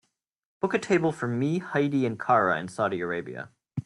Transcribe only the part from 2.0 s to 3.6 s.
and cara in Saudi Arabia